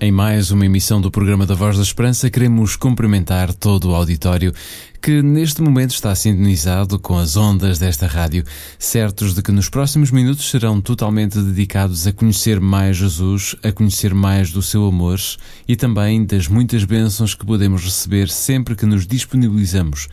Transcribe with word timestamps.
Em 0.00 0.12
mais 0.12 0.52
uma 0.52 0.64
emissão 0.64 1.00
do 1.00 1.10
programa 1.10 1.44
da 1.44 1.56
Voz 1.56 1.76
da 1.76 1.82
Esperança, 1.82 2.30
queremos 2.30 2.76
cumprimentar 2.76 3.52
todo 3.52 3.90
o 3.90 3.94
auditório 3.96 4.54
que 5.02 5.20
neste 5.22 5.60
momento 5.60 5.90
está 5.90 6.14
sintonizado 6.14 7.00
com 7.00 7.18
as 7.18 7.36
ondas 7.36 7.80
desta 7.80 8.06
rádio, 8.06 8.44
certos 8.78 9.34
de 9.34 9.42
que 9.42 9.50
nos 9.50 9.68
próximos 9.68 10.12
minutos 10.12 10.48
serão 10.48 10.80
totalmente 10.80 11.40
dedicados 11.40 12.06
a 12.06 12.12
conhecer 12.12 12.60
mais 12.60 12.96
Jesus, 12.96 13.56
a 13.60 13.72
conhecer 13.72 14.14
mais 14.14 14.52
do 14.52 14.62
seu 14.62 14.86
amor 14.86 15.18
e 15.66 15.74
também 15.74 16.24
das 16.24 16.46
muitas 16.46 16.84
bênçãos 16.84 17.34
que 17.34 17.44
podemos 17.44 17.82
receber 17.82 18.28
sempre 18.28 18.76
que 18.76 18.86
nos 18.86 19.04
disponibilizamos 19.04 20.06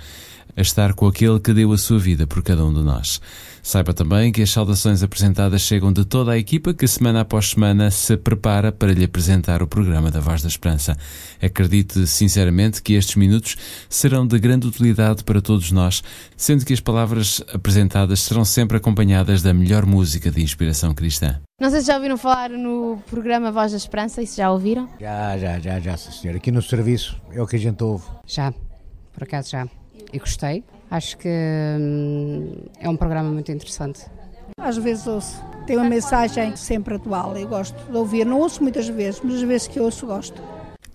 a 0.58 0.62
estar 0.62 0.94
com 0.94 1.06
aquele 1.06 1.40
que 1.40 1.54
deu 1.54 1.72
a 1.72 1.78
sua 1.78 2.00
vida 2.00 2.26
por 2.26 2.42
cada 2.42 2.66
um 2.66 2.74
de 2.74 2.82
nós. 2.82 3.22
Saiba 3.66 3.96
também 3.96 4.32
que 4.32 4.44
as 4.44 4.52
saudações 4.52 5.02
apresentadas 5.02 5.60
chegam 5.60 5.92
de 5.92 6.06
toda 6.06 6.34
a 6.34 6.38
equipa 6.38 6.72
que 6.72 6.88
semana 6.88 7.22
após 7.22 7.50
semana 7.50 7.90
se 7.90 8.16
prepara 8.16 8.72
para 8.72 8.94
lhe 8.94 9.04
apresentar 9.04 9.64
o 9.64 9.68
programa 9.68 10.12
da 10.12 10.20
Voz 10.20 10.44
da 10.44 10.48
Esperança. 10.48 10.96
Acredite 11.42 12.06
sinceramente 12.06 12.80
que 12.80 12.94
estes 12.94 13.16
minutos 13.16 13.58
serão 13.90 14.28
de 14.28 14.38
grande 14.38 14.68
utilidade 14.68 15.24
para 15.24 15.42
todos 15.42 15.72
nós, 15.72 16.04
sendo 16.38 16.64
que 16.64 16.74
as 16.74 16.80
palavras 16.80 17.44
apresentadas 17.52 18.20
serão 18.20 18.46
sempre 18.46 18.78
acompanhadas 18.78 19.42
da 19.42 19.52
melhor 19.52 19.84
música 19.84 20.30
de 20.30 20.44
inspiração 20.44 20.94
cristã. 20.94 21.42
Não 21.60 21.72
sei 21.72 21.82
se 21.82 21.88
já 21.88 21.96
ouviram 21.96 22.18
falar 22.20 22.52
no 22.52 23.02
programa 23.10 23.52
Voz 23.52 23.72
da 23.72 23.78
Esperança 23.78 24.22
e 24.22 24.28
se 24.28 24.38
já 24.38 24.52
ouviram. 24.52 24.88
Já, 25.02 25.40
já, 25.40 25.60
já, 25.60 25.80
já, 25.80 25.98
sim, 25.98 26.12
senhor. 26.12 26.38
Aqui 26.38 26.52
no 26.52 26.62
serviço 26.62 27.20
é 27.32 27.42
o 27.42 27.48
que 27.48 27.56
a 27.56 27.60
gente 27.60 27.84
ouve. 27.84 28.06
Já, 28.28 28.54
por 29.12 29.24
acaso 29.24 29.50
já. 29.50 29.68
E 30.14 30.20
gostei. 30.20 30.64
Acho 30.90 31.18
que 31.18 31.30
hum, 31.30 32.56
é 32.80 32.90
um 32.90 32.96
programa 32.96 33.30
muito 33.30 33.52
interessante. 33.52 34.06
Às 34.58 34.78
vezes 34.78 35.08
ouço. 35.08 35.44
Tem 35.66 35.78
uma 35.78 35.90
mensagem 35.90 36.56
sempre 36.56 36.96
atual. 36.96 37.36
Eu 37.36 37.48
gosto 37.48 37.76
de 37.92 37.98
ouvir. 37.98 38.26
Não 38.26 38.40
ouço 38.40 38.62
muitas 38.62 38.88
vezes, 38.88 39.20
mas 39.24 39.36
as 39.36 39.42
vezes 39.42 39.68
que 39.68 39.80
ouço, 39.80 40.06
gosto. 40.06 40.42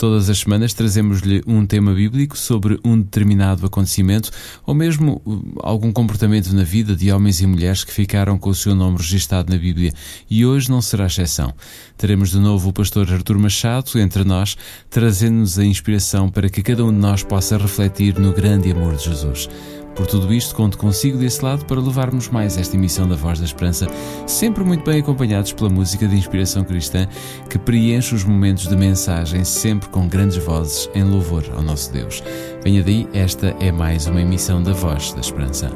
Todas 0.00 0.30
as 0.30 0.38
semanas 0.38 0.72
trazemos-lhe 0.72 1.42
um 1.46 1.66
tema 1.66 1.92
bíblico 1.92 2.34
sobre 2.34 2.80
um 2.83 2.98
determinado 2.98 3.66
acontecimento 3.66 4.30
ou 4.64 4.74
mesmo 4.74 5.20
uh, 5.27 5.58
algum 5.62 5.92
comportamento 5.92 6.55
na 6.55 6.64
vida 6.64 6.96
de 6.96 7.12
homens 7.12 7.42
e 7.42 7.46
mulheres 7.46 7.84
que 7.84 7.92
ficaram 7.92 8.38
com 8.38 8.48
o 8.48 8.55
seu 8.55 8.74
nome 8.74 8.96
registado 8.96 9.52
na 9.52 9.58
Bíblia. 9.58 9.92
E 10.30 10.46
hoje 10.46 10.70
não 10.70 10.80
será 10.80 11.05
exceção. 11.05 11.52
Teremos 11.98 12.30
de 12.30 12.38
novo 12.38 12.70
o 12.70 12.72
pastor 12.72 13.12
Artur 13.12 13.38
Machado 13.38 13.98
entre 14.00 14.24
nós, 14.24 14.56
trazendo-nos 14.88 15.58
a 15.58 15.66
inspiração 15.66 16.30
para 16.30 16.48
que 16.48 16.62
cada 16.62 16.83
um 16.83 16.91
de 16.91 16.98
nós 16.98 17.22
possa 17.22 17.58
refletir 17.58 18.18
no 18.18 18.33
grande 18.33 18.72
amor 18.72 18.96
de 18.96 19.05
Jesus. 19.05 19.50
Por 19.94 20.06
tudo 20.06 20.33
isto, 20.33 20.55
conto 20.55 20.78
consigo 20.78 21.19
desse 21.19 21.44
lado 21.44 21.64
para 21.64 21.80
levarmos 21.80 22.28
mais 22.28 22.56
esta 22.56 22.77
emissão 22.77 23.08
da 23.08 23.16
Voz 23.16 23.38
da 23.38 23.44
Esperança, 23.44 23.86
sempre 24.27 24.64
muito 24.64 24.84
bem 24.84 25.00
acompanhados 25.00 25.52
pela 25.52 25.69
música 25.69 26.06
de 26.06 26.16
inspiração 26.16 26.64
cristã 26.64 27.06
que 27.48 27.58
preenche 27.58 28.14
os 28.14 28.24
momentos 28.24 28.66
de 28.66 28.77
mensagem, 28.77 29.44
sempre 29.44 29.88
com 29.88 30.08
grandes 30.08 30.38
vozes 30.38 30.88
em 30.94 31.05
louvor 31.05 31.44
ao 31.55 31.62
nosso 31.62 31.92
Deus. 31.92 32.22
Venha 32.62 32.83
daí, 32.83 33.08
esta 33.12 33.55
é 33.61 33.70
mais 33.70 34.06
uma 34.06 34.20
emissão 34.20 34.62
da 34.62 34.72
Voz 34.72 35.12
da 35.12 35.20
Esperança. 35.20 35.70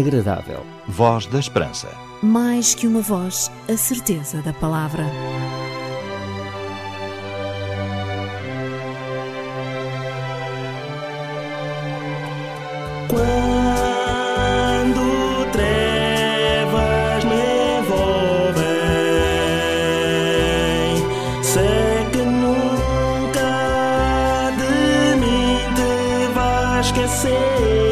Agradável. 0.00 0.64
Voz 0.88 1.26
da 1.26 1.38
Esperança. 1.38 1.88
Mais 2.22 2.74
que 2.74 2.86
uma 2.86 3.00
voz, 3.00 3.50
a 3.68 3.76
certeza 3.76 4.42
da 4.42 4.52
palavra. 4.52 5.04
Quando 13.08 15.00
trevas 15.52 17.24
me 17.24 17.78
envolvem, 17.78 18.64
sei 21.42 22.04
que 22.12 22.22
nunca 22.22 23.50
de 24.58 25.16
mim 25.16 25.58
te 25.74 26.28
vais 26.34 26.86
esquecer. 26.86 27.89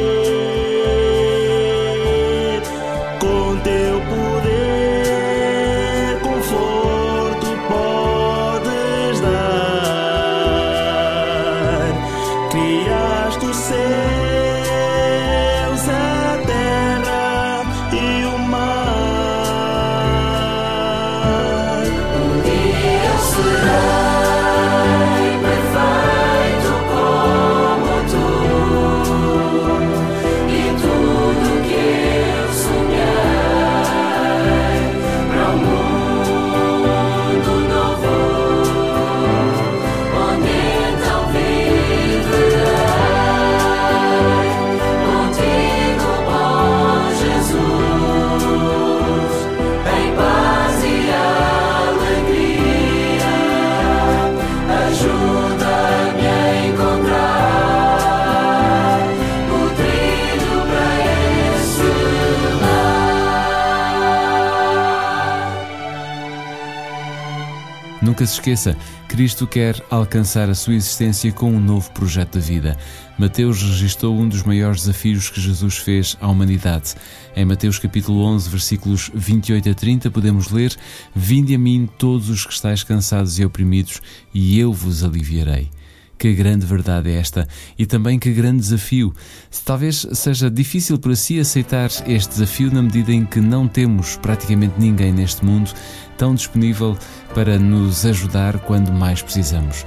Se 68.29 68.35
esqueça, 68.35 68.77
Cristo 69.09 69.47
quer 69.47 69.83
alcançar 69.91 70.51
a 70.51 70.55
sua 70.55 70.75
existência 70.75 71.33
com 71.33 71.51
um 71.51 71.59
novo 71.59 71.91
projeto 71.93 72.39
de 72.39 72.45
vida. 72.47 72.77
Mateus 73.19 73.63
registrou 73.63 74.15
um 74.15 74.29
dos 74.29 74.43
maiores 74.43 74.83
desafios 74.83 75.31
que 75.31 75.41
Jesus 75.41 75.79
fez 75.79 76.17
à 76.21 76.29
humanidade. 76.29 76.95
Em 77.35 77.45
Mateus 77.47 77.79
capítulo 77.79 78.23
11, 78.23 78.51
versículos 78.51 79.11
28 79.15 79.71
a 79.71 79.75
30, 79.75 80.11
podemos 80.11 80.51
ler: 80.51 80.77
Vinde 81.15 81.55
a 81.55 81.59
mim 81.59 81.89
todos 81.99 82.29
os 82.29 82.45
que 82.45 82.53
estáis 82.53 82.85
cansados 82.85 83.39
e 83.39 83.45
oprimidos, 83.45 84.03
e 84.35 84.59
eu 84.59 84.73
vos 84.73 85.03
aliviarei. 85.03 85.71
Que 86.19 86.35
grande 86.35 86.67
verdade 86.67 87.11
é 87.11 87.15
esta 87.15 87.47
e 87.79 87.87
também 87.87 88.19
que 88.19 88.33
grande 88.33 88.59
desafio. 88.59 89.15
Talvez 89.65 90.05
seja 90.13 90.51
difícil 90.51 90.99
para 90.99 91.15
si 91.15 91.39
aceitar 91.39 91.91
este 92.09 92.31
desafio 92.31 92.73
na 92.73 92.83
medida 92.83 93.13
em 93.13 93.25
que 93.25 93.41
não 93.41 93.69
temos 93.69 94.17
praticamente 94.17 94.75
ninguém 94.79 95.13
neste 95.13 95.45
mundo 95.45 95.73
tão 96.19 96.35
disponível 96.35 96.99
para 97.35 97.59
nos 97.59 98.05
ajudar 98.07 98.59
quando 98.61 98.93
mais 98.93 99.23
precisamos. 99.23 99.85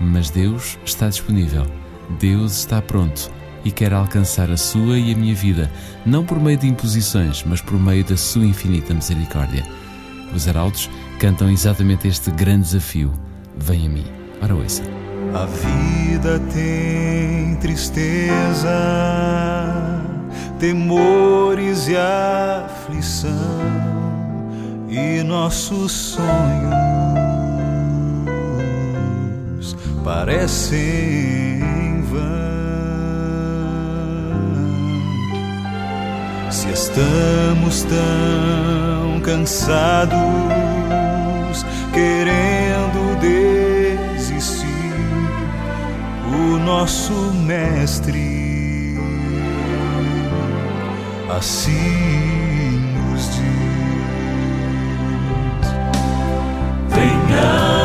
Mas 0.00 0.30
Deus 0.30 0.78
está 0.84 1.08
disponível. 1.08 1.66
Deus 2.18 2.58
está 2.58 2.82
pronto 2.82 3.30
e 3.64 3.70
quer 3.70 3.92
alcançar 3.92 4.50
a 4.50 4.56
sua 4.56 4.98
e 4.98 5.12
a 5.12 5.16
minha 5.16 5.34
vida, 5.34 5.70
não 6.04 6.24
por 6.24 6.38
meio 6.38 6.58
de 6.58 6.68
imposições, 6.68 7.42
mas 7.44 7.60
por 7.60 7.80
meio 7.80 8.04
da 8.04 8.16
sua 8.16 8.44
infinita 8.44 8.92
misericórdia. 8.92 9.64
Os 10.34 10.46
arautos 10.46 10.90
cantam 11.18 11.50
exatamente 11.50 12.06
este 12.08 12.30
grande 12.30 12.64
desafio. 12.64 13.12
Vem 13.56 13.86
a 13.86 13.88
mim. 13.88 14.04
Ora 14.42 14.54
ouça. 14.54 14.82
A 15.32 15.46
vida 15.46 16.38
tem 16.52 17.56
tristeza, 17.56 18.68
temores 20.58 21.88
e 21.88 21.96
aflição, 21.96 23.32
e 24.94 25.24
nossos 25.24 25.90
sonhos 25.90 26.24
parecem 30.04 30.78
em 30.78 32.00
vão. 32.02 32.20
Se 36.48 36.68
estamos 36.70 37.82
tão 37.82 39.20
cansados, 39.20 40.14
querendo 41.92 43.18
desistir 43.20 44.64
o 46.28 46.58
nosso 46.58 47.12
mestre 47.44 48.44
assim 51.36 52.33
Venha 57.34 57.83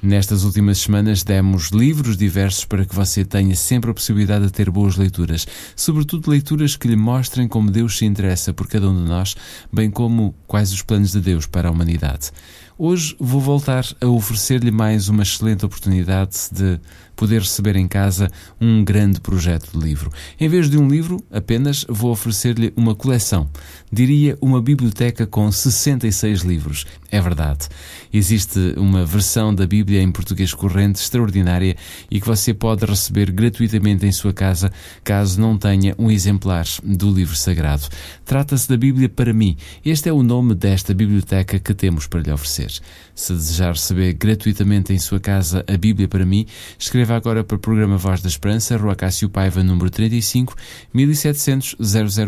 Nestas 0.00 0.44
últimas 0.44 0.78
semanas 0.78 1.24
demos 1.24 1.70
livros 1.70 2.16
diversos 2.16 2.64
para 2.64 2.86
que 2.86 2.94
você 2.94 3.24
tenha 3.24 3.56
sempre 3.56 3.90
a 3.90 3.94
possibilidade 3.94 4.46
de 4.46 4.52
ter 4.52 4.70
boas 4.70 4.94
leituras, 4.94 5.44
sobretudo 5.74 6.30
leituras 6.30 6.76
que 6.76 6.86
lhe 6.86 6.94
mostrem 6.94 7.48
como 7.48 7.72
Deus 7.72 7.98
se 7.98 8.04
interessa 8.04 8.54
por 8.54 8.68
cada 8.68 8.88
um 8.88 8.94
de 8.94 9.08
nós, 9.08 9.34
bem 9.72 9.90
como 9.90 10.36
quais 10.46 10.72
os 10.72 10.82
planos 10.82 11.10
de 11.10 11.18
Deus 11.18 11.46
para 11.46 11.66
a 11.66 11.72
humanidade. 11.72 12.30
Hoje 12.78 13.16
vou 13.18 13.40
voltar 13.40 13.86
a 14.02 14.06
oferecer-lhe 14.06 14.70
mais 14.70 15.08
uma 15.08 15.22
excelente 15.22 15.64
oportunidade 15.64 16.36
de 16.52 16.78
poder 17.16 17.40
receber 17.40 17.74
em 17.74 17.88
casa 17.88 18.30
um 18.60 18.84
grande 18.84 19.18
projeto 19.18 19.72
de 19.72 19.82
livro. 19.82 20.12
Em 20.38 20.46
vez 20.46 20.68
de 20.68 20.76
um 20.76 20.86
livro, 20.86 21.16
apenas 21.32 21.86
vou 21.88 22.10
oferecer-lhe 22.12 22.74
uma 22.76 22.94
coleção. 22.94 23.48
Diria 23.90 24.36
uma 24.42 24.60
biblioteca 24.60 25.26
com 25.26 25.50
66 25.50 26.40
livros. 26.40 26.84
É 27.10 27.18
verdade. 27.18 27.66
Existe 28.12 28.74
uma 28.76 29.06
versão 29.06 29.54
da 29.54 29.66
Bíblia 29.66 30.02
em 30.02 30.12
português 30.12 30.52
corrente 30.52 31.00
extraordinária 31.00 31.76
e 32.10 32.20
que 32.20 32.26
você 32.26 32.52
pode 32.52 32.84
receber 32.84 33.30
gratuitamente 33.30 34.04
em 34.04 34.12
sua 34.12 34.34
casa 34.34 34.70
caso 35.02 35.40
não 35.40 35.56
tenha 35.56 35.94
um 35.98 36.10
exemplar 36.10 36.66
do 36.84 37.10
livro 37.10 37.36
sagrado. 37.36 37.88
Trata-se 38.24 38.68
da 38.68 38.76
Bíblia 38.76 39.08
para 39.08 39.32
mim. 39.32 39.56
Este 39.82 40.10
é 40.10 40.12
o 40.12 40.22
nome 40.22 40.54
desta 40.54 40.92
biblioteca 40.92 41.58
que 41.58 41.72
temos 41.72 42.06
para 42.06 42.20
lhe 42.20 42.30
oferecer. 42.30 42.65
this 42.66 42.80
Se 43.16 43.32
desejar 43.32 43.72
receber 43.72 44.12
gratuitamente 44.12 44.92
em 44.92 44.98
sua 44.98 45.18
casa 45.18 45.64
a 45.66 45.76
Bíblia 45.78 46.06
para 46.06 46.26
mim, 46.26 46.44
escreva 46.78 47.16
agora 47.16 47.42
para 47.42 47.56
o 47.56 47.58
programa 47.58 47.96
Voz 47.96 48.20
da 48.20 48.28
Esperança, 48.28 48.76
Rua 48.76 48.94
Cássio 48.94 49.30
Paiva, 49.30 49.62
número 49.62 49.88
35, 49.88 50.54
1700 50.92 51.76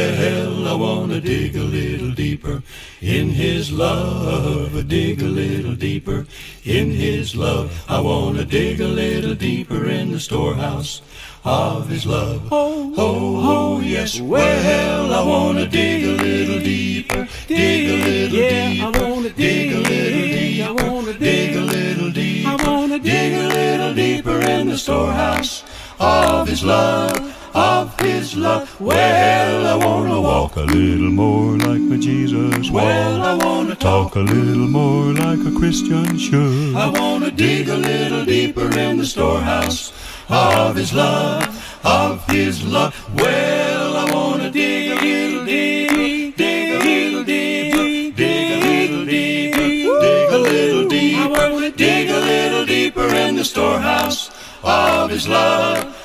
Well, 0.00 0.66
I 0.66 0.74
want 0.76 1.12
to 1.12 1.20
dig 1.20 1.54
a 1.56 1.62
little 1.62 2.12
deeper 2.12 2.62
in 3.02 3.28
His 3.28 3.70
love. 3.70 4.88
Dig 4.88 5.20
a 5.20 5.26
little 5.26 5.74
deeper 5.74 6.26
in 6.64 6.90
His 6.90 7.36
love. 7.36 7.84
I 7.86 8.00
want 8.00 8.38
to 8.38 8.46
dig 8.46 8.80
a 8.80 8.88
little 8.88 9.34
deeper 9.34 9.84
in 9.90 10.12
the 10.12 10.18
storehouse 10.18 11.02
of 11.44 11.90
His 11.90 12.06
love. 12.06 12.48
Oh, 12.50 12.94
oh, 12.96 13.76
oh, 13.76 13.80
yes. 13.80 14.18
Well, 14.18 15.12
I 15.12 15.22
want 15.22 15.58
to 15.58 15.66
dig 15.66 16.04
a 16.04 16.22
little 16.22 16.60
deeper. 16.60 17.28
Dig 17.46 17.90
a 17.90 17.96
little 18.02 18.38
deeper. 18.38 19.34
Dig 19.36 19.72
a 19.72 19.80
little 19.80 20.30
deeper. 20.30 21.18
Dig 21.18 21.56
a 21.56 21.60
little 21.60 22.10
deeper. 22.10 22.48
I 22.48 22.56
want 22.66 22.92
to 22.92 22.98
dig 22.98 23.34
a 23.34 23.48
little 23.48 23.94
deeper 23.94 24.40
in 24.40 24.68
the 24.70 24.78
storehouse 24.78 25.62
of 25.98 26.48
His 26.48 26.64
love. 26.64 27.29
Of 27.52 27.98
His 27.98 28.36
love. 28.36 28.80
Well, 28.80 29.66
I 29.66 29.74
want 29.84 30.08
to 30.08 30.20
walk 30.20 30.56
a 30.56 30.60
little 30.60 31.10
more 31.10 31.58
like 31.58 31.80
my 31.80 31.96
Jesus. 31.96 32.70
Well, 32.70 33.22
I 33.22 33.34
want 33.34 33.70
to 33.70 33.74
talk 33.74 34.14
a 34.14 34.20
little 34.20 34.68
more 34.68 35.12
like 35.12 35.40
a 35.44 35.50
Christian 35.58 36.16
should. 36.16 36.76
I 36.76 36.88
want 36.88 37.24
to 37.24 37.30
dig 37.32 37.68
a 37.68 37.76
little 37.76 38.24
deeper 38.24 38.70
in 38.78 38.98
the 38.98 39.06
storehouse 39.06 39.92
of 40.28 40.76
His 40.76 40.92
love. 40.92 41.42
Of 41.84 42.24
His 42.28 42.62
love. 42.64 42.94
Well, 43.14 43.96
I 43.96 44.14
want 44.14 44.42
to 44.42 44.50
dig 44.50 44.92
a 44.92 44.94
little 44.94 45.44
deeper. 45.44 46.36
Dig 46.36 46.70
a 46.70 46.78
little 46.78 47.24
deeper. 47.24 48.16
Dig 48.16 48.52
a 48.52 48.60
little 48.60 49.04
deeper. 49.06 50.00
Dig 50.00 50.30
a 50.30 50.38
little 50.38 50.88
deeper. 50.88 51.70
Dig 51.76 52.10
a 52.10 52.20
little 52.20 52.64
deeper 52.66 53.08
in 53.14 53.34
the 53.34 53.44
storehouse 53.44 54.30
of 54.62 55.10
His 55.10 55.26
love. 55.26 55.96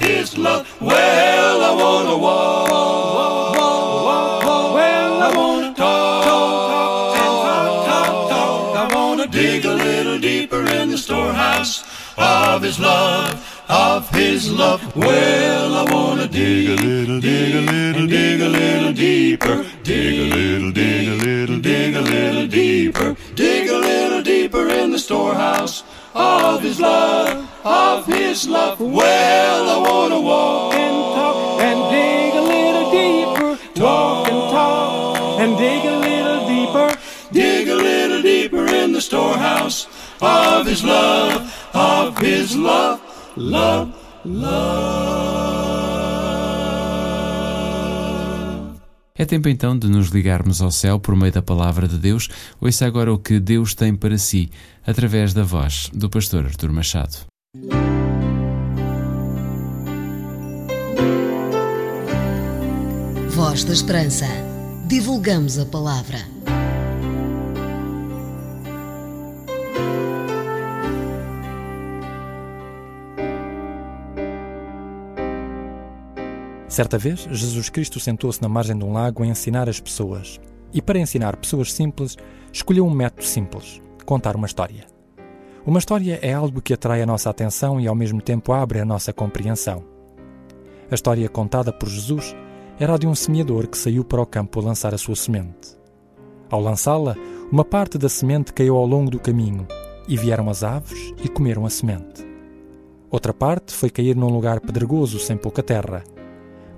His 0.00 0.38
love. 0.38 0.66
Well, 0.80 1.60
I 1.62 1.74
want 1.82 2.08
to 2.08 2.16
walk. 2.16 2.70
Well, 4.74 5.22
I 5.22 5.36
want 5.36 5.76
to 5.76 5.80
talk, 5.80 6.24
talk. 6.24 7.16
Talk, 7.16 7.86
talk, 7.86 8.30
talk. 8.30 8.92
I 8.92 8.94
want 8.94 9.20
to 9.20 9.28
dig 9.28 9.66
a 9.66 9.74
little 9.74 10.18
deeper 10.18 10.64
in 10.66 10.88
the 10.90 10.96
storehouse 10.96 11.84
of 12.16 12.62
His 12.62 12.80
love. 12.80 13.46
Of 13.68 14.08
His 14.10 14.50
love. 14.50 14.80
Well, 14.96 15.74
I 15.74 15.92
want 15.92 16.22
to 16.22 16.28
dig 16.28 16.70
a 16.70 16.76
little, 16.82 17.20
dig 17.20 17.54
a 17.54 17.60
little, 17.60 18.06
dig 18.06 18.40
a 18.40 18.48
little 18.48 18.92
deeper. 18.94 19.66
Dig 19.82 20.18
a 20.18 20.34
little, 20.34 20.72
dig 20.72 21.08
a 21.08 21.14
little, 21.14 21.58
dig 21.60 21.94
a 21.94 22.00
little 22.00 22.46
deeper. 22.46 23.16
Dig 23.34 23.68
a 23.68 23.78
little 23.78 24.22
deeper 24.22 24.66
in 24.68 24.92
the 24.92 24.98
storehouse 24.98 25.84
of 26.14 26.62
His 26.62 26.80
love. 26.80 27.48
Of 27.64 28.06
His 28.06 28.48
love. 28.48 28.80
Well, 28.80 29.68
I 29.68 29.88
want 29.88 30.12
to 30.12 30.20
walk 30.20 30.74
and 30.74 31.14
talk 31.14 31.60
and 31.60 31.78
dig 31.90 32.34
a 32.34 32.42
little 32.42 32.90
deeper. 32.90 33.74
Talk 33.74 34.28
and 34.28 34.50
talk 34.50 35.40
and 35.40 35.58
dig 35.58 35.84
a 35.84 35.96
little 35.98 36.48
deeper. 36.48 37.00
Dig 37.32 37.68
a 37.68 37.74
little 37.74 38.22
deeper 38.22 38.66
in 38.66 38.92
the 38.92 39.00
storehouse 39.00 39.86
of 40.20 40.66
His 40.66 40.82
love. 40.82 41.54
Of 41.74 42.18
His 42.18 42.56
love. 42.56 43.00
Love, 43.36 43.94
love. 44.24 45.69
É 49.20 49.26
tempo 49.26 49.50
então 49.50 49.78
de 49.78 49.86
nos 49.86 50.08
ligarmos 50.08 50.62
ao 50.62 50.70
céu 50.70 50.98
por 50.98 51.14
meio 51.14 51.30
da 51.30 51.42
palavra 51.42 51.86
de 51.86 51.98
Deus. 51.98 52.30
Ouça 52.58 52.86
agora 52.86 53.12
o 53.12 53.18
que 53.18 53.38
Deus 53.38 53.74
tem 53.74 53.94
para 53.94 54.16
si, 54.16 54.48
através 54.86 55.34
da 55.34 55.42
voz 55.42 55.90
do 55.92 56.08
pastor 56.08 56.46
Artur 56.46 56.72
Machado. 56.72 57.18
Voz 63.28 63.62
da 63.64 63.74
Esperança. 63.74 64.24
Divulgamos 64.88 65.58
a 65.58 65.66
palavra. 65.66 66.39
Certa 76.70 76.96
vez, 76.96 77.26
Jesus 77.32 77.68
Cristo 77.68 77.98
sentou-se 77.98 78.40
na 78.40 78.48
margem 78.48 78.78
de 78.78 78.84
um 78.84 78.92
lago 78.92 79.24
a 79.24 79.26
ensinar 79.26 79.68
as 79.68 79.80
pessoas. 79.80 80.40
E 80.72 80.80
para 80.80 81.00
ensinar 81.00 81.36
pessoas 81.36 81.72
simples, 81.72 82.16
escolheu 82.52 82.86
um 82.86 82.94
método 82.94 83.24
simples: 83.24 83.82
contar 84.06 84.36
uma 84.36 84.46
história. 84.46 84.86
Uma 85.66 85.80
história 85.80 86.20
é 86.22 86.32
algo 86.32 86.62
que 86.62 86.72
atrai 86.72 87.02
a 87.02 87.06
nossa 87.06 87.28
atenção 87.28 87.80
e 87.80 87.88
ao 87.88 87.94
mesmo 87.96 88.22
tempo 88.22 88.52
abre 88.52 88.78
a 88.78 88.84
nossa 88.84 89.12
compreensão. 89.12 89.82
A 90.88 90.94
história 90.94 91.28
contada 91.28 91.72
por 91.72 91.88
Jesus 91.88 92.36
era 92.78 92.94
a 92.94 92.98
de 92.98 93.06
um 93.08 93.16
semeador 93.16 93.66
que 93.66 93.76
saiu 93.76 94.04
para 94.04 94.22
o 94.22 94.26
campo 94.26 94.60
a 94.60 94.62
lançar 94.62 94.94
a 94.94 94.98
sua 94.98 95.16
semente. 95.16 95.76
Ao 96.48 96.60
lançá-la, 96.60 97.16
uma 97.50 97.64
parte 97.64 97.98
da 97.98 98.08
semente 98.08 98.52
caiu 98.52 98.76
ao 98.76 98.86
longo 98.86 99.10
do 99.10 99.18
caminho 99.18 99.66
e 100.06 100.16
vieram 100.16 100.48
as 100.48 100.62
aves 100.62 101.12
e 101.20 101.28
comeram 101.28 101.66
a 101.66 101.70
semente. 101.70 102.24
Outra 103.10 103.34
parte 103.34 103.74
foi 103.74 103.90
cair 103.90 104.14
num 104.14 104.28
lugar 104.28 104.60
pedregoso 104.60 105.18
sem 105.18 105.36
pouca 105.36 105.64
terra. 105.64 106.04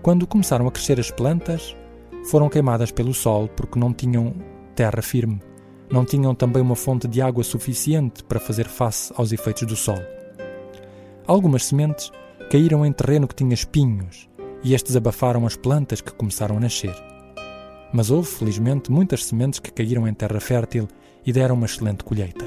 Quando 0.03 0.27
começaram 0.27 0.67
a 0.67 0.73
crescer 0.73 0.99
as 0.99 1.13
plantas, 1.13 1.77
foram 2.25 2.49
queimadas 2.49 2.91
pelo 2.91 3.15
sol 3.15 3.47
porque 3.47 3.79
não 3.79 3.93
tinham 3.93 4.35
terra 4.75 5.01
firme. 5.01 5.41
Não 5.89 6.05
tinham 6.05 6.35
também 6.35 6.61
uma 6.61 6.75
fonte 6.75 7.07
de 7.07 7.23
água 7.23 7.45
suficiente 7.45 8.25
para 8.25 8.41
fazer 8.41 8.67
face 8.67 9.13
aos 9.17 9.31
efeitos 9.31 9.65
do 9.65 9.77
sol. 9.77 9.99
Algumas 11.25 11.67
sementes 11.67 12.11
caíram 12.51 12.85
em 12.85 12.93
terreno 12.93 13.29
que 13.29 13.35
tinha 13.37 13.55
espinhos 13.55 14.29
e 14.65 14.75
estes 14.75 14.97
abafaram 14.97 15.47
as 15.47 15.55
plantas 15.55 16.01
que 16.01 16.13
começaram 16.13 16.57
a 16.57 16.61
nascer. 16.61 16.95
Mas 17.93 18.11
houve, 18.11 18.29
felizmente, 18.29 18.91
muitas 18.91 19.25
sementes 19.25 19.61
que 19.61 19.71
caíram 19.71 20.09
em 20.09 20.15
terra 20.15 20.41
fértil 20.41 20.89
e 21.25 21.33
deram 21.33 21.55
uma 21.55 21.67
excelente 21.67 22.03
colheita. 22.03 22.45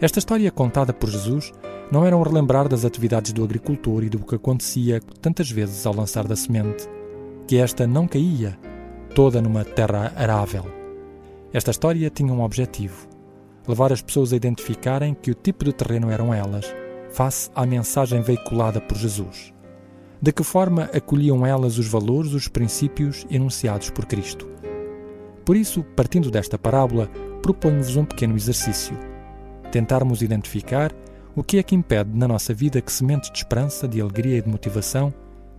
Esta 0.00 0.18
história 0.18 0.50
contada 0.50 0.92
por 0.92 1.08
Jesus 1.08 1.52
não 1.90 2.04
era 2.04 2.16
um 2.16 2.22
relembrar 2.22 2.68
das 2.68 2.84
atividades 2.84 3.32
do 3.32 3.44
agricultor 3.44 4.02
e 4.02 4.08
do 4.08 4.18
que 4.18 4.34
acontecia 4.34 5.00
tantas 5.20 5.50
vezes 5.50 5.86
ao 5.86 5.94
lançar 5.94 6.26
da 6.26 6.34
semente, 6.34 6.88
que 7.46 7.56
esta 7.56 7.86
não 7.86 8.08
caía 8.08 8.58
toda 9.14 9.40
numa 9.40 9.64
terra 9.64 10.12
arável. 10.16 10.64
Esta 11.52 11.70
história 11.70 12.10
tinha 12.10 12.32
um 12.32 12.42
objetivo: 12.42 13.06
levar 13.66 13.92
as 13.92 14.02
pessoas 14.02 14.32
a 14.32 14.36
identificarem 14.36 15.14
que 15.14 15.30
o 15.30 15.34
tipo 15.34 15.64
de 15.64 15.72
terreno 15.72 16.10
eram 16.10 16.34
elas, 16.34 16.66
face 17.10 17.50
à 17.54 17.64
mensagem 17.64 18.20
veiculada 18.20 18.80
por 18.80 18.96
Jesus. 18.96 19.54
De 20.20 20.32
que 20.32 20.42
forma 20.42 20.90
acolhiam 20.94 21.46
elas 21.46 21.78
os 21.78 21.86
valores, 21.86 22.32
os 22.32 22.48
princípios 22.48 23.26
enunciados 23.30 23.90
por 23.90 24.06
Cristo. 24.06 24.48
Por 25.44 25.56
isso, 25.56 25.84
partindo 25.94 26.30
desta 26.30 26.58
parábola, 26.58 27.08
proponho-vos 27.42 27.96
um 27.96 28.04
pequeno 28.04 28.34
exercício. 28.34 28.98
Tentarmos 29.70 30.22
identificar 30.22 30.92
o 31.36 31.44
que 31.44 31.58
é 31.58 31.62
que 31.62 31.74
impede 31.74 32.08
na 32.14 32.26
nossa 32.26 32.54
vida 32.54 32.80
que 32.80 32.90
sementes 32.90 33.30
de 33.30 33.36
esperança, 33.36 33.86
de 33.86 34.00
alegria 34.00 34.38
e 34.38 34.40
de 34.40 34.48
motivação, 34.48 35.12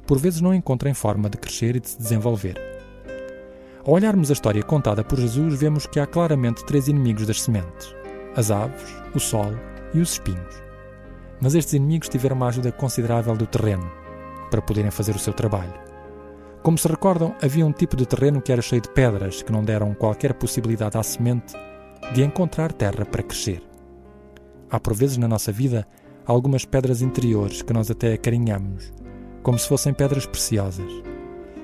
por 0.07 0.17
vezes 0.17 0.41
não 0.41 0.51
encontrem 0.51 0.91
forma 0.91 1.29
de 1.29 1.37
crescer 1.37 1.75
e 1.75 1.79
de 1.79 1.89
se 1.89 1.99
desenvolver. 1.99 2.59
Ao 3.85 3.93
olharmos 3.93 4.31
a 4.31 4.33
história 4.33 4.63
contada 4.63 5.03
por 5.03 5.19
Jesus, 5.19 5.53
vemos 5.59 5.85
que 5.85 5.99
há 5.99 6.07
claramente 6.07 6.65
três 6.65 6.87
inimigos 6.87 7.27
das 7.27 7.43
sementes: 7.43 7.95
as 8.35 8.49
aves, 8.49 8.91
o 9.13 9.19
sol 9.19 9.51
e 9.93 9.99
os 9.99 10.13
espinhos. 10.13 10.63
Mas 11.39 11.53
estes 11.53 11.75
inimigos 11.75 12.09
tiveram 12.09 12.35
uma 12.35 12.47
ajuda 12.47 12.71
considerável 12.71 13.37
do 13.37 13.45
terreno 13.45 13.87
para 14.49 14.63
poderem 14.63 14.89
fazer 14.89 15.15
o 15.15 15.19
seu 15.19 15.31
trabalho. 15.31 15.73
Como 16.63 16.77
se 16.79 16.87
recordam, 16.87 17.35
havia 17.39 17.65
um 17.65 17.71
tipo 17.71 17.95
de 17.95 18.07
terreno 18.07 18.41
que 18.41 18.51
era 18.51 18.63
cheio 18.63 18.81
de 18.81 18.89
pedras 18.89 19.43
que 19.43 19.51
não 19.51 19.63
deram 19.63 19.93
qualquer 19.93 20.33
possibilidade 20.33 20.97
à 20.97 21.03
semente 21.03 21.53
de 22.15 22.23
encontrar 22.23 22.73
terra 22.73 23.05
para 23.05 23.21
crescer. 23.21 23.61
Há 24.69 24.79
por 24.79 24.93
vezes 24.93 25.17
na 25.17 25.27
nossa 25.27 25.51
vida 25.51 25.87
algumas 26.25 26.65
pedras 26.65 27.01
interiores 27.01 27.61
que 27.61 27.71
nós 27.71 27.89
até 27.89 28.13
acarinhamos, 28.13 28.91
como 29.41 29.57
se 29.57 29.67
fossem 29.67 29.93
pedras 29.93 30.25
preciosas. 30.25 30.91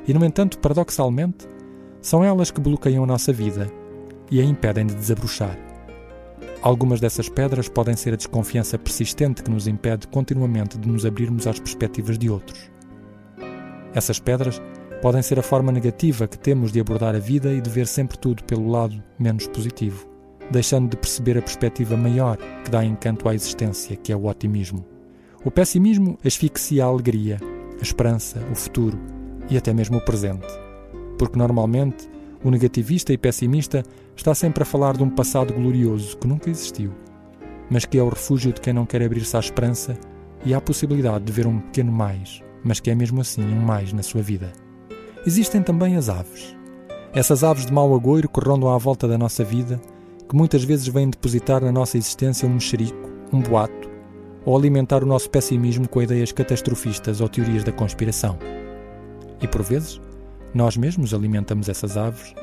E, 0.07 0.13
no 0.13 0.23
entanto, 0.23 0.57
paradoxalmente, 0.59 1.47
são 2.01 2.23
elas 2.23 2.49
que 2.49 2.61
bloqueiam 2.61 3.03
a 3.03 3.07
nossa 3.07 3.33
vida 3.33 3.69
e 4.31 4.39
a 4.39 4.43
impedem 4.43 4.85
de 4.85 4.95
desabrochar. 4.95 5.57
Algumas 6.61 7.01
dessas 7.01 7.27
pedras 7.27 7.67
podem 7.67 7.95
ser 7.95 8.13
a 8.13 8.17
desconfiança 8.17 8.77
persistente 8.77 9.43
que 9.43 9.51
nos 9.51 9.67
impede 9.67 10.07
continuamente 10.07 10.77
de 10.77 10.87
nos 10.87 11.05
abrirmos 11.05 11.45
às 11.45 11.59
perspectivas 11.59 12.17
de 12.17 12.29
outros. 12.29 12.71
Essas 13.93 14.17
pedras 14.17 14.61
podem 15.01 15.21
ser 15.21 15.37
a 15.37 15.43
forma 15.43 15.73
negativa 15.73 16.25
que 16.25 16.37
temos 16.37 16.71
de 16.71 16.79
abordar 16.79 17.15
a 17.15 17.19
vida 17.19 17.51
e 17.51 17.59
de 17.59 17.69
ver 17.69 17.85
sempre 17.85 18.17
tudo 18.17 18.45
pelo 18.45 18.69
lado 18.69 19.03
menos 19.19 19.45
positivo, 19.47 20.07
deixando 20.51 20.89
de 20.89 20.97
perceber 20.97 21.37
a 21.37 21.41
perspectiva 21.41 21.97
maior 21.97 22.37
que 22.63 22.69
dá 22.69 22.83
encanto 22.83 23.27
à 23.27 23.35
existência, 23.35 23.95
que 23.95 24.11
é 24.11 24.15
o 24.15 24.25
otimismo. 24.25 24.85
O 25.43 25.51
pessimismo 25.51 26.17
asfixia 26.23 26.85
a 26.85 26.87
alegria, 26.87 27.37
a 27.79 27.81
esperança, 27.81 28.39
o 28.51 28.55
futuro 28.55 28.97
e 29.49 29.57
até 29.57 29.73
mesmo 29.73 29.97
o 29.97 30.05
presente. 30.05 30.47
Porque 31.17 31.37
normalmente 31.37 32.09
o 32.43 32.51
negativista 32.51 33.13
e 33.13 33.17
pessimista 33.17 33.83
está 34.15 34.35
sempre 34.35 34.63
a 34.63 34.65
falar 34.65 34.97
de 34.97 35.03
um 35.03 35.09
passado 35.09 35.53
glorioso 35.53 36.17
que 36.17 36.27
nunca 36.27 36.49
existiu, 36.49 36.91
mas 37.69 37.85
que 37.85 37.97
é 37.97 38.03
o 38.03 38.09
refúgio 38.09 38.51
de 38.51 38.61
quem 38.61 38.73
não 38.73 38.85
quer 38.85 39.01
abrir-se 39.01 39.35
à 39.35 39.39
esperança 39.39 39.97
e 40.45 40.53
à 40.53 40.59
possibilidade 40.59 41.23
de 41.23 41.31
ver 41.31 41.47
um 41.47 41.59
pequeno 41.59 41.91
mais, 41.91 42.41
mas 42.63 42.79
que 42.79 42.91
é 42.91 42.95
mesmo 42.95 43.21
assim 43.21 43.43
um 43.43 43.61
mais 43.61 43.93
na 43.93 44.03
sua 44.03 44.21
vida. 44.21 44.51
Existem 45.25 45.61
também 45.61 45.95
as 45.95 46.09
aves. 46.09 46.55
Essas 47.13 47.43
aves 47.43 47.65
de 47.65 47.71
mau 47.71 47.93
agouro 47.95 48.27
que 48.27 48.39
rondam 48.39 48.69
à 48.69 48.77
volta 48.77 49.07
da 49.07 49.17
nossa 49.17 49.43
vida, 49.43 49.79
que 50.27 50.35
muitas 50.35 50.63
vezes 50.63 50.87
vêm 50.87 51.09
depositar 51.09 51.63
na 51.63 51.71
nossa 51.71 51.97
existência 51.97 52.47
um 52.47 52.53
mexerico, 52.53 53.09
um 53.31 53.41
boato, 53.41 53.89
ou 54.45 54.57
alimentar 54.57 55.03
o 55.03 55.07
nosso 55.07 55.29
pessimismo 55.29 55.87
com 55.87 56.01
ideias 56.01 56.31
catastrofistas 56.31 57.21
ou 57.21 57.29
teorias 57.29 57.63
da 57.63 57.71
conspiração. 57.71 58.37
E 59.41 59.47
por 59.47 59.63
vezes, 59.63 60.01
nós 60.53 60.77
mesmos 60.77 61.13
alimentamos 61.13 61.69
essas 61.69 61.97
aves 61.97 62.33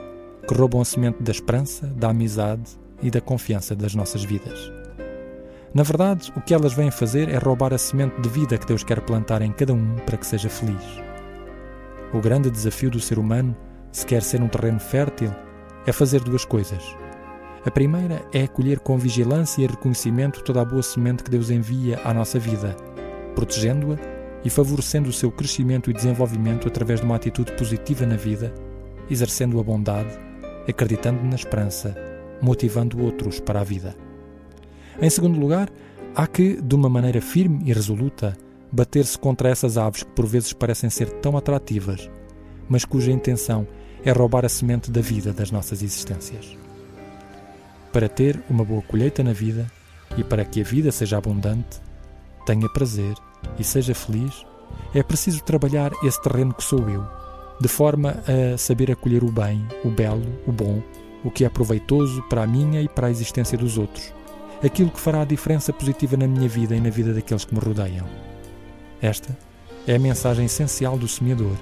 que 0.46 0.54
roubam 0.54 0.80
a 0.80 0.84
semente 0.84 1.22
da 1.22 1.30
esperança, 1.30 1.86
da 1.86 2.10
amizade 2.10 2.70
e 3.02 3.10
da 3.10 3.20
confiança 3.20 3.74
das 3.74 3.94
nossas 3.94 4.24
vidas. 4.24 4.72
Na 5.72 5.84
verdade, 5.84 6.32
o 6.36 6.40
que 6.40 6.52
elas 6.52 6.72
vêm 6.72 6.90
fazer 6.90 7.28
é 7.28 7.38
roubar 7.38 7.72
a 7.72 7.78
semente 7.78 8.20
de 8.20 8.28
vida 8.28 8.58
que 8.58 8.66
Deus 8.66 8.82
quer 8.82 9.00
plantar 9.00 9.40
em 9.42 9.52
cada 9.52 9.72
um 9.72 9.94
para 10.04 10.16
que 10.16 10.26
seja 10.26 10.48
feliz. 10.48 10.82
O 12.12 12.20
grande 12.20 12.50
desafio 12.50 12.90
do 12.90 12.98
ser 12.98 13.18
humano, 13.18 13.56
se 13.92 14.04
quer 14.04 14.22
ser 14.22 14.42
um 14.42 14.48
terreno 14.48 14.80
fértil, 14.80 15.32
é 15.86 15.92
fazer 15.92 16.20
duas 16.20 16.44
coisas. 16.44 16.82
A 17.64 17.70
primeira 17.70 18.24
é 18.32 18.44
acolher 18.44 18.80
com 18.80 18.96
vigilância 18.96 19.62
e 19.62 19.66
reconhecimento 19.66 20.42
toda 20.42 20.62
a 20.62 20.64
boa 20.64 20.82
semente 20.82 21.22
que 21.22 21.30
Deus 21.30 21.50
envia 21.50 22.00
à 22.04 22.14
nossa 22.14 22.38
vida, 22.38 22.74
protegendo-a 23.34 23.98
e 24.42 24.48
favorecendo 24.48 25.10
o 25.10 25.12
seu 25.12 25.30
crescimento 25.30 25.90
e 25.90 25.94
desenvolvimento 25.94 26.66
através 26.66 27.00
de 27.00 27.06
uma 27.06 27.16
atitude 27.16 27.52
positiva 27.52 28.06
na 28.06 28.16
vida, 28.16 28.54
exercendo 29.10 29.60
a 29.60 29.62
bondade, 29.62 30.18
acreditando 30.66 31.22
na 31.22 31.34
esperança, 31.34 31.94
motivando 32.40 33.02
outros 33.02 33.40
para 33.40 33.60
a 33.60 33.64
vida. 33.64 33.94
Em 34.98 35.10
segundo 35.10 35.38
lugar, 35.38 35.68
há 36.14 36.26
que, 36.26 36.60
de 36.62 36.74
uma 36.74 36.88
maneira 36.88 37.20
firme 37.20 37.62
e 37.66 37.74
resoluta, 37.74 38.38
bater-se 38.72 39.18
contra 39.18 39.50
essas 39.50 39.76
aves 39.76 40.02
que 40.02 40.12
por 40.12 40.26
vezes 40.26 40.54
parecem 40.54 40.88
ser 40.88 41.10
tão 41.20 41.36
atrativas, 41.36 42.10
mas 42.66 42.86
cuja 42.86 43.12
intenção 43.12 43.66
é 44.02 44.12
roubar 44.12 44.46
a 44.46 44.48
semente 44.48 44.90
da 44.90 45.02
vida 45.02 45.30
das 45.30 45.50
nossas 45.50 45.82
existências. 45.82 46.59
Para 47.92 48.08
ter 48.08 48.40
uma 48.48 48.64
boa 48.64 48.82
colheita 48.82 49.22
na 49.22 49.32
vida 49.32 49.66
e 50.16 50.22
para 50.22 50.44
que 50.44 50.60
a 50.60 50.64
vida 50.64 50.92
seja 50.92 51.18
abundante, 51.18 51.80
tenha 52.46 52.68
prazer 52.68 53.14
e 53.58 53.64
seja 53.64 53.94
feliz, 53.94 54.44
é 54.94 55.02
preciso 55.02 55.42
trabalhar 55.42 55.92
esse 56.02 56.20
terreno 56.22 56.54
que 56.54 56.62
sou 56.62 56.88
eu, 56.88 57.04
de 57.60 57.68
forma 57.68 58.22
a 58.26 58.56
saber 58.56 58.90
acolher 58.90 59.24
o 59.24 59.30
bem, 59.30 59.66
o 59.84 59.90
belo, 59.90 60.40
o 60.46 60.52
bom, 60.52 60.82
o 61.24 61.30
que 61.30 61.44
é 61.44 61.48
proveitoso 61.48 62.22
para 62.28 62.42
a 62.42 62.46
minha 62.46 62.80
e 62.80 62.88
para 62.88 63.08
a 63.08 63.10
existência 63.10 63.58
dos 63.58 63.76
outros, 63.76 64.12
aquilo 64.64 64.90
que 64.90 65.00
fará 65.00 65.22
a 65.22 65.26
diferença 65.26 65.72
positiva 65.72 66.16
na 66.16 66.26
minha 66.26 66.48
vida 66.48 66.74
e 66.74 66.80
na 66.80 66.90
vida 66.90 67.12
daqueles 67.12 67.44
que 67.44 67.54
me 67.54 67.60
rodeiam. 67.60 68.06
Esta 69.02 69.36
é 69.86 69.96
a 69.96 69.98
mensagem 69.98 70.46
essencial 70.46 70.98
do 70.98 71.08
semeador, 71.08 71.56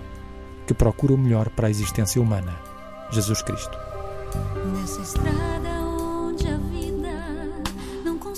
que 0.67 0.75
procura 0.75 1.15
o 1.15 1.19
melhor 1.19 1.49
para 1.51 1.69
a 1.69 1.71
existência 1.71 2.21
humana, 2.21 2.55
Jesus 3.11 3.43
Cristo. 3.43 3.77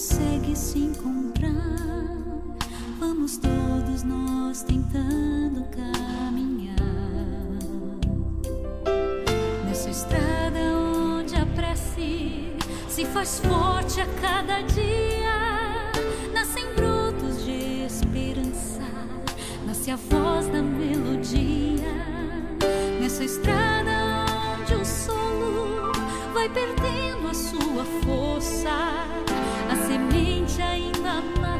Consegue 0.01 0.57
se 0.57 0.79
encontrar, 0.79 1.53
vamos 2.99 3.37
todos 3.37 4.03
nós 4.03 4.63
tentando 4.63 5.63
caminhar. 5.77 6.75
Nessa 9.67 9.91
estrada 9.91 10.59
onde 10.59 11.37
a 11.37 11.45
prece 11.45 12.51
se 12.89 13.05
faz 13.05 13.41
forte 13.41 14.01
a 14.01 14.07
cada 14.23 14.63
dia, 14.63 15.93
nascem 16.33 16.65
brotos 16.75 17.45
de 17.45 17.85
esperança, 17.85 18.81
nasce 19.67 19.91
a 19.91 19.97
voz 19.97 20.47
da 20.47 20.63
melodia. 20.63 21.93
Nessa 23.03 23.23
estrada 23.23 24.25
onde 24.63 24.75
o 24.77 24.83
solo 24.83 25.93
vai 26.33 26.49
perdendo 26.49 27.29
a 27.29 27.35
sua 27.35 27.85
força, 28.03 28.71
a 29.70 29.76
semente 29.87 30.61
ainda 30.61 31.22
nasce, 31.40 31.60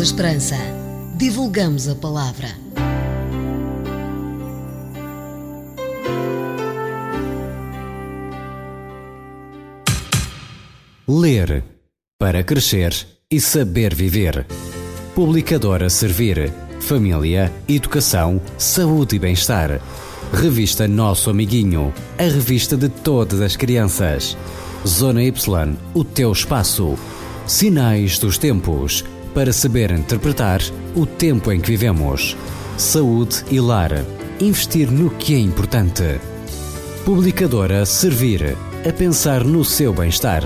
da 0.00 0.04
Esperança. 0.04 0.56
Divulgamos 1.14 1.86
a 1.86 1.94
palavra. 1.94 2.48
Ler 11.06 11.62
para 12.18 12.42
crescer 12.42 12.94
e 13.30 13.38
saber 13.38 13.94
viver. 13.94 14.46
Publicadora 15.14 15.90
Servir. 15.90 16.50
Família, 16.80 17.52
Educação, 17.68 18.40
Saúde 18.56 19.16
e 19.16 19.18
Bem-Estar. 19.18 19.82
Revista 20.32 20.88
Nosso 20.88 21.28
Amiguinho. 21.28 21.92
A 22.18 22.22
revista 22.22 22.74
de 22.74 22.88
todas 22.88 23.42
as 23.42 23.54
crianças. 23.54 24.34
Zona 24.88 25.22
Y, 25.22 25.76
o 25.92 26.02
teu 26.04 26.32
espaço. 26.32 26.98
Sinais 27.46 28.18
dos 28.18 28.38
tempos. 28.38 29.04
Para 29.34 29.52
saber 29.52 29.90
interpretar 29.92 30.60
o 30.94 31.04
tempo 31.06 31.50
em 31.52 31.60
que 31.60 31.68
vivemos. 31.68 32.36
Saúde 32.76 33.44
e 33.50 33.60
lar. 33.60 34.04
Investir 34.40 34.90
no 34.90 35.10
que 35.10 35.34
é 35.34 35.38
importante. 35.38 36.20
Publicadora 37.04 37.86
Servir. 37.86 38.56
A 38.88 38.92
pensar 38.92 39.44
no 39.44 39.64
seu 39.64 39.92
bem-estar. 39.92 40.42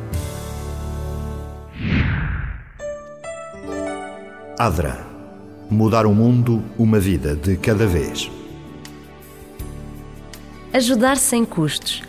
ADRA 4.57 5.15
Mudar 5.69 6.05
o 6.05 6.13
mundo, 6.13 6.63
uma 6.77 6.99
vida 6.99 7.35
de 7.35 7.57
cada 7.57 7.87
vez. 7.87 8.29
Ajudar 10.75 11.15
sem 11.15 11.45
custos. 11.45 12.03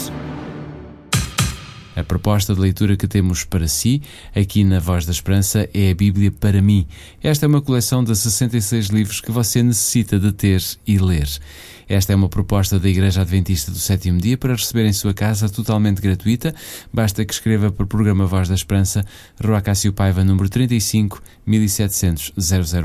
A 1.98 2.04
proposta 2.04 2.54
de 2.54 2.62
leitura 2.62 2.96
que 2.96 3.08
temos 3.08 3.44
para 3.44 3.68
si, 3.68 4.04
aqui 4.36 4.64
na 4.64 4.80
Voz 4.80 5.04
da 5.04 5.12
Esperança, 5.12 5.68
é 5.74 5.90
a 5.90 5.96
Bíblia 5.96 6.32
para 6.32 6.62
mim. 6.62 6.86
Esta 7.24 7.48
é 7.48 7.50
uma 7.50 7.60
coleção 7.60 8.04
de 8.04 8.16
66 8.16 8.90
livros 8.90 9.20
que 9.20 9.32
você 9.32 9.64
necessita 9.64 10.20
de 10.20 10.32
ter 10.32 10.62
e 10.86 11.00
ler. 11.00 11.28
Esta 11.90 12.14
é 12.14 12.16
uma 12.16 12.30
proposta 12.30 12.78
da 12.78 12.88
Igreja 12.88 13.22
Adventista 13.22 13.72
do 13.72 13.80
Sétimo 13.80 14.22
Dia 14.22 14.38
para 14.38 14.54
receber 14.54 14.86
em 14.86 14.94
sua 14.94 15.12
casa 15.12 15.50
totalmente 15.50 16.00
gratuita. 16.00 16.54
Basta 16.94 17.26
que 17.26 17.34
escreva 17.34 17.72
para 17.72 17.84
o 17.84 17.88
programa 17.88 18.28
Voz 18.28 18.48
da 18.48 18.54
Esperança, 18.54 19.04
Rua 19.44 19.60
Cássio 19.60 19.92
Paiva, 19.92 20.24
número 20.24 20.50
35, 20.50 21.20
1700 21.48 22.32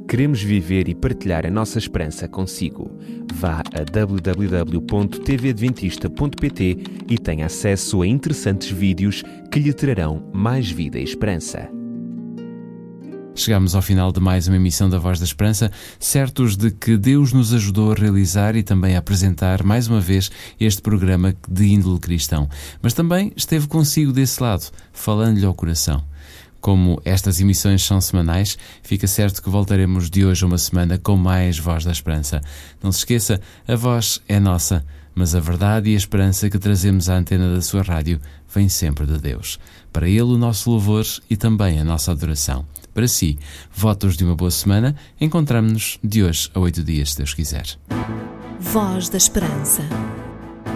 Queremos 0.09 0.42
viver 0.42 0.88
e 0.88 0.94
partilhar 0.94 1.44
a 1.44 1.51
nossa 1.51 1.79
esperança 1.79 2.27
consigo. 2.27 2.90
Vá 3.35 3.61
a 3.61 3.85
www.tvadventista.pt 3.85 6.79
e 7.11 7.18
tenha 7.18 7.44
acesso 7.44 8.01
a 8.01 8.07
interessantes 8.07 8.70
vídeos 8.70 9.22
que 9.53 9.61
lhe 9.61 9.74
trarão 9.74 10.31
mais 10.33 10.70
vida 10.70 10.98
e 10.98 11.05
esperança. 11.05 11.78
Chegamos 13.38 13.77
ao 13.77 13.83
final 13.83 14.11
de 14.11 14.18
mais 14.18 14.48
uma 14.48 14.57
emissão 14.57 14.90
da 14.90 14.98
Voz 14.98 15.20
da 15.20 15.24
Esperança, 15.24 15.70
certos 16.01 16.57
de 16.57 16.72
que 16.72 16.96
Deus 16.96 17.33
nos 17.33 17.55
ajudou 17.55 17.92
a 17.92 17.94
realizar 17.94 18.57
e 18.57 18.64
também 18.64 18.96
a 18.96 18.98
apresentar 18.98 19.62
mais 19.62 19.87
uma 19.87 20.01
vez 20.01 20.29
este 20.59 20.83
programa 20.83 21.33
de 21.48 21.66
índole 21.66 22.01
cristão. 22.01 22.48
Mas 22.83 22.94
também 22.94 23.33
esteve 23.37 23.68
consigo 23.68 24.12
desse 24.12 24.42
lado, 24.42 24.68
falando-lhe 24.92 25.46
ao 25.46 25.55
coração. 25.55 26.03
Como 26.61 27.01
estas 27.05 27.40
emissões 27.40 27.85
são 27.85 28.01
semanais, 28.01 28.59
fica 28.83 29.07
certo 29.07 29.40
que 29.40 29.48
voltaremos 29.48 30.11
de 30.11 30.27
hoje 30.27 30.42
a 30.42 30.48
uma 30.48 30.59
semana 30.59 30.98
com 30.98 31.16
mais 31.16 31.61
Voz 31.61 31.85
da 31.85 31.92
Esperança. 31.92 32.40
Não 32.83 32.90
se 32.90 32.98
esqueça, 32.98 33.40
a 33.68 33.77
voz 33.77 34.20
é 34.27 34.40
nossa, 34.40 34.85
mas 35.14 35.37
a 35.37 35.40
verdade 35.40 35.90
e 35.90 35.94
a 35.94 35.96
esperança 35.96 36.51
que 36.51 36.59
trazemos 36.59 37.09
à 37.09 37.16
antena 37.16 37.55
da 37.55 37.62
sua 37.62 37.83
rádio 37.83 38.20
vem 38.53 38.68
sempre 38.68 39.07
de 39.07 39.16
Deus. 39.16 39.61
Para 39.92 40.09
Ele 40.09 40.22
o 40.22 40.37
nosso 40.37 40.68
louvor 40.68 41.07
e 41.31 41.37
também 41.37 41.79
a 41.79 41.85
nossa 41.85 42.11
adoração. 42.11 42.66
Para 42.98 43.06
si, 43.06 43.38
votos 43.72 44.16
de 44.16 44.24
uma 44.24 44.34
boa 44.34 44.50
semana. 44.50 44.92
Encontramos-nos 45.20 46.00
de 46.02 46.24
hoje 46.24 46.50
a 46.52 46.58
oito 46.58 46.82
dias, 46.82 47.12
se 47.12 47.18
Deus 47.18 47.32
quiser. 47.32 47.78
Voz 48.58 49.08
da 49.08 49.16
Esperança. 49.16 49.84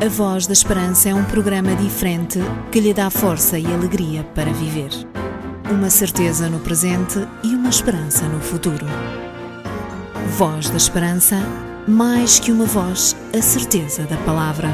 A 0.00 0.08
Voz 0.08 0.46
da 0.46 0.52
Esperança 0.52 1.08
é 1.08 1.14
um 1.16 1.24
programa 1.24 1.74
diferente 1.74 2.38
que 2.70 2.78
lhe 2.78 2.94
dá 2.94 3.10
força 3.10 3.58
e 3.58 3.66
alegria 3.66 4.22
para 4.22 4.52
viver. 4.52 4.90
Uma 5.68 5.90
certeza 5.90 6.48
no 6.48 6.60
presente 6.60 7.18
e 7.42 7.56
uma 7.56 7.70
esperança 7.70 8.28
no 8.28 8.40
futuro. 8.40 8.86
Voz 10.38 10.70
da 10.70 10.76
Esperança, 10.76 11.40
mais 11.88 12.38
que 12.38 12.52
uma 12.52 12.66
voz, 12.66 13.16
a 13.36 13.42
certeza 13.42 14.04
da 14.04 14.16
palavra. 14.18 14.68